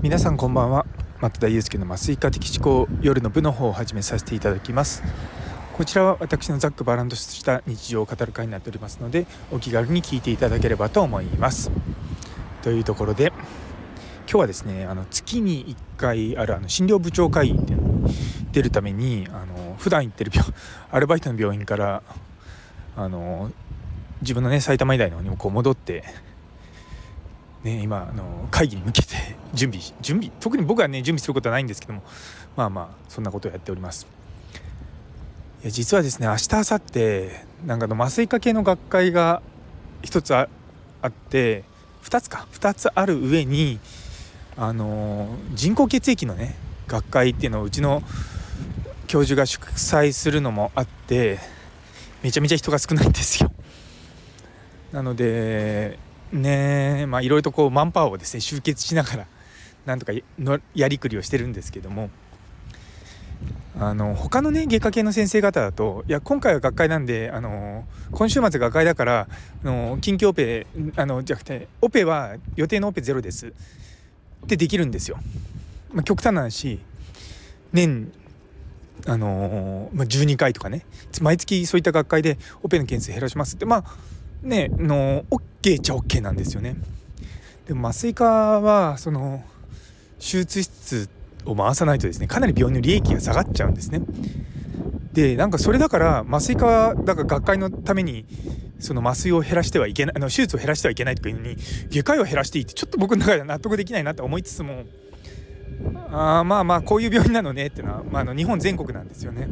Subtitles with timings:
[0.00, 0.86] 皆さんこんばんは。
[1.20, 5.02] 松田祐介の麻酔科的思考夜の部の方を始めさせていただきます。
[5.76, 11.72] こちらは私のざっくばらんとした日常を語る会になっておりますのでお気軽に聞いていただければと思います。
[12.62, 13.32] というところで
[14.18, 18.14] 今日はですねあの月に1回あるあの診療部長会議っていうのに
[18.52, 20.48] 出るためにあの普段行ってる病
[20.92, 22.02] アルバイトの病院から
[22.96, 23.50] あの
[24.20, 26.04] 自分のね埼玉医大の方にもこう戻って
[27.64, 29.08] ね、今あの会議に向けて
[29.52, 32.02] 準備準備特に僕はね準備することはないんですけども
[32.56, 34.06] まあまあそんなことをやっております。
[35.62, 39.42] いや実はですね明日明後日なんかの麻酔科系の学会が
[40.02, 40.48] 一つあ
[41.04, 41.64] って
[42.04, 43.80] 2つか2つある上に
[44.56, 46.54] あの人工血液のね
[46.86, 48.02] 学会っていうのをうちの
[49.08, 51.38] 教授が祝祭するのもあって
[52.22, 53.50] めちゃめちゃ人が少ないんですよ。
[54.92, 55.98] なので
[56.32, 59.26] ねまあいろいろとこうマンパワーをですね集結しながら
[59.86, 62.10] なんとかのやりくりをしてるんですけども。
[63.80, 69.28] あの他のね外科系の先生方だといや今回は学会なんであの今週末学会だから
[69.62, 73.46] あの緊急オペあのじゃなくてオペは予定のオペゼロです。
[73.46, 73.52] っ
[74.48, 75.18] てできるんですよ。
[75.92, 76.80] まあ、極端な話
[77.72, 78.12] 年
[79.06, 80.84] あのまあ、12回とかね
[81.20, 83.64] 毎月そういった学会でオペの件数減らしますって。
[83.64, 83.84] まあ
[84.42, 86.76] ねの OK っちゃ OK なんですよね
[87.66, 89.42] でも麻酔科はその
[90.18, 91.08] 手術室
[91.44, 94.00] を回さないとですねかなり病院の利益が下がっちゃうんですね
[95.12, 98.24] でなんかそれだから麻酔科はだから学会のために
[98.78, 101.56] その麻酔を減らしてはいけないあの手術を減らしてはいけないというのに
[101.90, 104.84] 外科医を減らしていいってちょっと僕の中では納得できないなと思いつつも
[106.10, 109.48] あまあまあこういう病院なのねっていうのは、まあ、あの日本全国なんですよね。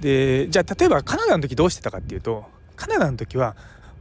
[0.00, 2.44] でじゃあ例えばカナダの時どうしてたかっていうと
[2.76, 3.56] カナダの時は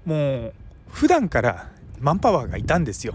[0.05, 0.53] もう
[0.89, 1.69] 普段から
[1.99, 3.13] マンパワーがいたんですよ。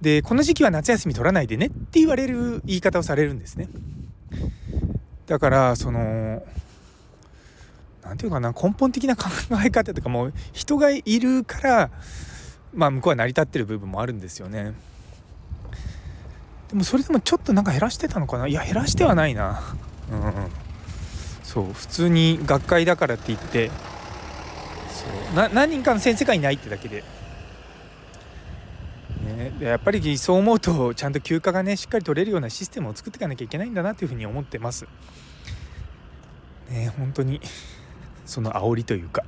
[0.00, 3.68] でこの時期は夏休み取らないでねって言われる言い方をされるんですね。
[5.26, 6.44] だからその
[8.04, 9.24] 何て言うかな根本的な考
[9.64, 11.90] え方とかもう人がいるから
[12.72, 14.74] まあ向こうは成り立ってる部分もあるんですよね。
[16.68, 18.46] でもそれでもちょっとなんか減らしてたのかな？
[18.46, 19.62] いや減らしてはないな。
[20.12, 20.32] うん、
[21.42, 23.72] そう普通に学会だからって言って
[25.34, 27.02] な何人かの先生がいないってだけで,、
[29.24, 34.86] ね、やっぱりそう思うとちゃんと休暇がねしっかり取れるようなシステムを作っていかなきゃいけないんだなというふうに思ってます。
[36.70, 37.40] ね本当に
[38.24, 39.24] その煽りというか。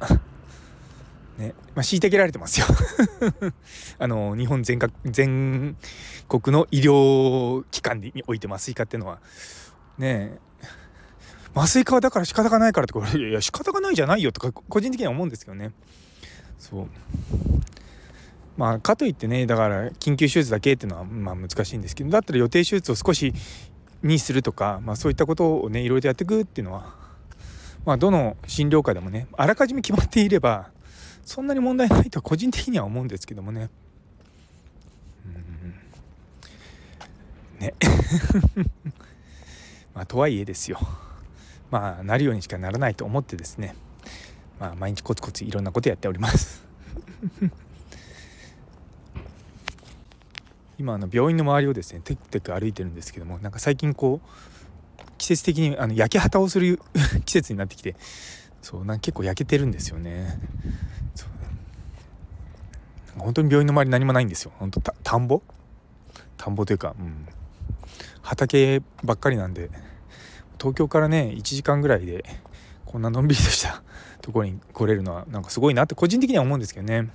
[1.39, 2.67] ねまあ、虐げられてますよ。
[3.99, 5.77] あの日本全国全
[6.29, 9.21] 国の医療機関において麻酔科っていうのは。
[9.99, 10.39] ね
[11.59, 15.73] 麻酔科だから仕方がないからってこれいや仕方がないじゃないよとか個人的には思うんですけどね
[16.57, 16.87] そう
[18.57, 23.35] まあかといってねだから緊急手術だけっていうのはまあ難しいんですけどだったら予定手術を少し
[24.05, 26.95] にするとか、まあ、そういったことをねいろいろやっていくっていうのは
[27.85, 30.71] まあどの診療科でもねあらかじめ決まっていれば
[31.25, 33.69] そんなに問題ないとは個人的には思うんですけどもね。
[35.27, 35.31] う
[37.59, 37.75] んね
[39.93, 40.79] まあとはいえですよ。
[41.71, 43.75] まあなるようにしかならないと思ってですね。
[44.59, 46.65] まあ毎日コツコツいろんなことやっております。
[50.79, 54.29] 今あの病院の周りをですねテクテク歩いてるんですけどもなんか最近こう
[55.19, 56.81] 季節的にあの焼け旗をする
[57.27, 57.97] 季節になってきて
[58.63, 60.41] そうなん結構焼けてるんですよね。
[63.17, 64.53] 本当に病院の周り何もないんですよ。
[64.59, 65.43] 本当田んぼ？
[66.37, 67.27] 田んぼというか、うん、
[68.23, 69.71] 畑ばっかりなんで。
[70.59, 72.25] 東京からね1時間ぐらいで
[72.85, 73.83] こんなのんびりとした
[74.21, 77.11] ところに来れるのはなんかすごいなって個人的には思うんですけどね。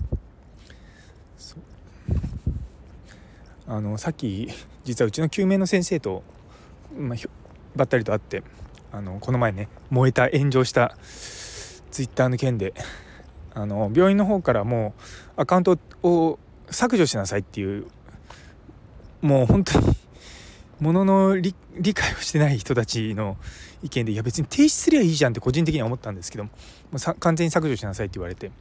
[3.65, 4.49] あのさっき
[4.83, 6.21] 実はうちの救命の先生と、
[6.97, 7.17] まあ、
[7.75, 8.43] ばったりと会って
[8.91, 10.97] あのこの前ね燃えた炎上した
[11.89, 12.73] ツイッターの件で
[13.53, 14.93] あの病院の方からも
[15.37, 16.39] うアカウントを
[16.69, 17.87] 削除しなさいっていう
[19.21, 19.95] もう本当に
[20.83, 21.53] ものの理
[21.93, 23.37] 解をしてない人たちの
[23.81, 26.49] 意見でいや別に停止すりゃいいじゃんって個人的には思ったんですけども
[26.93, 28.51] う完全に削除しなさいって言われて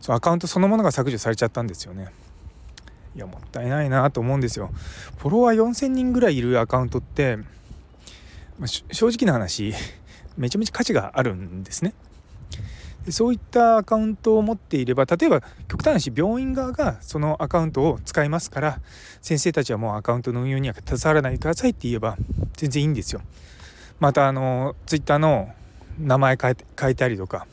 [0.00, 2.12] そのアカウントそのものが削除されちゃったんですよね。
[3.16, 4.70] いやもったいないなと思うんですよ。
[5.18, 7.38] フォロワー4000人ぐらいいるアカウントって、
[8.58, 9.74] まあ、正直な話
[10.36, 11.92] めちゃめちゃ価値があるんですね。
[13.10, 18.80] そういったアカウントを持っていれば例えば極端な話病院側がそのアカウントを使いますから
[19.22, 22.16] 先生たちはもうアカウントの運用には携わらないでくださいって言えば
[22.54, 23.20] 全然いいんですよ。
[24.00, 25.48] またあのツイッターの
[25.98, 27.46] 名前変え変えたりとか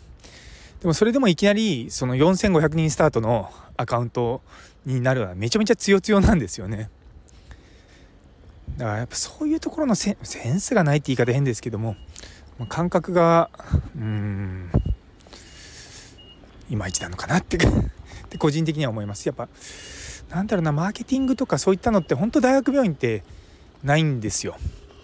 [0.81, 4.41] でもそれでもいきなりその4500人スタートのアカウント
[4.85, 6.89] になるのはめちゃめちゃ強強なんですよね。
[8.77, 11.95] だからやっぱそういうところのセンスがないって言い方変ですけども
[12.69, 13.49] 感覚が
[13.95, 14.71] うん
[16.73, 17.61] いまいちなのかなって っ
[18.29, 19.47] て個人的には思いますやっぱ
[20.29, 23.23] なんだろうなマーケティングとかそういったのって本当大学病院って
[23.83, 24.55] ないんですよ。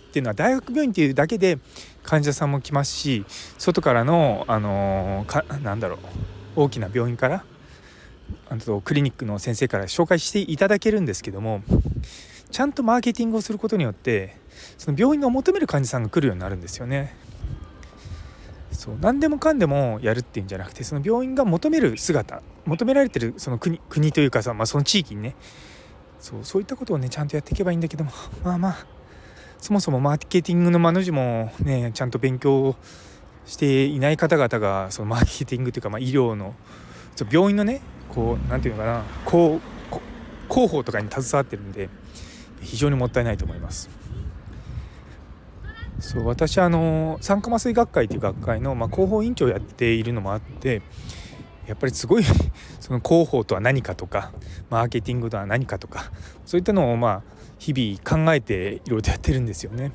[0.10, 1.60] っていうのは大学病院っていうだけで
[2.02, 3.26] 患者さんも来ますし
[3.60, 6.00] 外からの、あのー、なんだろう
[6.64, 7.44] 大きな病院から
[8.50, 11.62] あとクリニックの先生から紹介していただけるんですけども
[12.50, 14.36] ちゃんとマーケティングをすることによって
[14.80, 17.16] その病院が求める患者さんが来るようになるんですよね。
[18.90, 25.36] そう何でもかんでもやるっていうんじゃなくてその病院が求める姿求められてるその国国というかさ、まあ、その地域にね
[26.20, 28.12] そうそういったことをねちゃんとやっていけばいいんだけども
[28.44, 28.86] まあまあ
[29.60, 32.76] そもそもマーケティングの間の字もねちゃんと勉強
[33.46, 36.56] していない方々がそのマーケティングというか、まあ、医療の
[37.32, 40.00] 病院のねこう何て言うのかなこう
[40.52, 41.90] 広報とかに携わってるんで
[42.62, 43.90] 非常にもったいないと思います。
[46.00, 50.82] そう私あの酸化麻酔学会という学会の、まあ、広報委員長をやっているのもあって
[51.68, 52.24] やっぱりすごい
[52.80, 54.32] その広報とは何かとか
[54.70, 56.12] マーケティングとは何かとか
[56.46, 57.24] そういったのをまあ
[57.60, 59.92] 日々考えていろいろとやってるんですよね。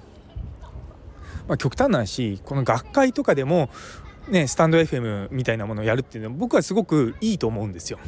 [1.48, 3.68] まあ、極端な話この学会とかでも
[4.28, 7.98] ねスタンド FM みたいなものをやるっていうのは僕はすごくいいと思うんですよ。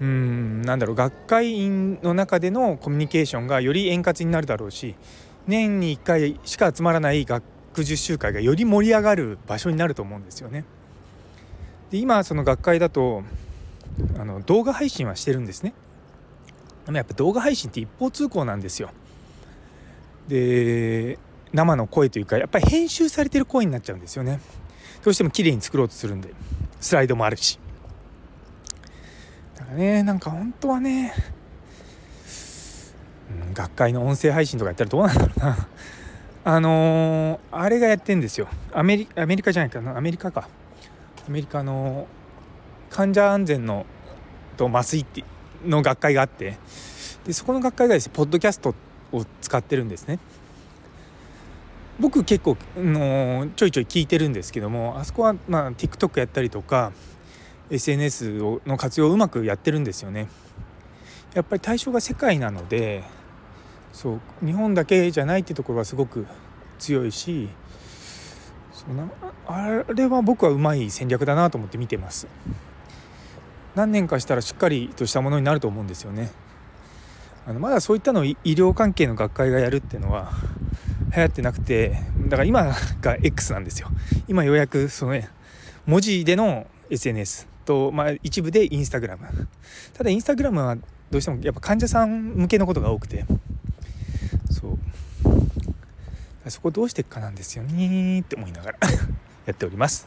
[0.00, 4.96] うんなんだろう学会員の中でのコミュニケーションがより円滑になるだろうし
[5.46, 7.42] 年に1回しか集まらない学
[7.76, 10.64] 術集会がより盛り上がる場所になると思うんですよね。
[11.90, 13.22] で今その学会だと
[14.18, 15.74] あの動画配信はしてるんですね。
[16.86, 18.90] でもやっぱ動画配信って一方通行なんですよ。
[20.28, 21.18] で
[21.52, 24.40] 生の声というかやっぱり編集されてる声になっちゃうんですよね。
[25.04, 26.32] どうしても綺麗に作ろうとするんで
[26.80, 27.58] スライドもあるし。
[29.56, 31.14] だからねなんか本当はね
[33.54, 35.68] 学会の音声配信とかやったらどうなんだろうな。
[36.46, 38.48] あのー、あれがやってんですよ。
[38.72, 39.96] アメリアメリカじゃないかな。
[39.96, 40.48] アメリカか。
[41.26, 42.06] アメリカの
[42.90, 43.86] 患者安全の
[44.56, 45.24] と麻酔って
[45.64, 46.58] の学会があって。
[47.24, 48.74] でそこの学会がですねポッドキャスト
[49.12, 50.18] を使ってるんですね。
[51.98, 56.92] 僕結構のちょいちょい聞いてるんですけどもあそこはまあ TikTok やったりとか
[57.70, 60.28] SNS の活用をうまくやってるんですよね。
[61.34, 63.02] やっぱり対象が世界なので
[63.94, 66.26] そう日本だけじゃないっていうところはすごく
[66.80, 67.48] 強いし
[68.72, 69.08] そな
[69.46, 72.26] あれは僕はうまい戦略だなと思って見てます。
[73.76, 76.30] 何年かしたらしっかりとしたものになると思うんですよね。
[77.46, 80.32] あのまだそういったのを医療関係の学会がやるっていうのは
[81.14, 81.96] 流行ってなくて
[82.26, 83.88] だから今が X なんですよ。
[84.26, 85.28] 今ようやくその、ね、
[85.86, 89.28] 文字での SNS と、まあ、一部でインスタグラム。
[89.92, 90.76] ただインスタグラムは
[91.10, 93.24] どうしてもやっぱ患者さん向けのことが多くて。
[96.50, 98.78] そこどうしていくかなんですよねって思いながら
[99.46, 100.06] やっております。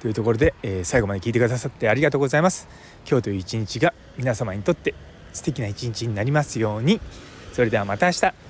[0.00, 2.68] というところで、えー、最後まで聞いてくださってありがとうございます。
[3.08, 4.94] 今日という一日が皆様にとって
[5.32, 7.00] 素敵な一日になりますように。
[7.52, 8.47] それではまた明日。